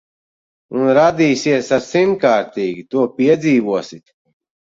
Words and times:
Un 0.77 0.87
radīsies 0.97 1.69
ar 1.77 1.83
simtkārtīgi. 1.89 2.87
To 2.95 3.05
piedzīvosit. 3.21 4.05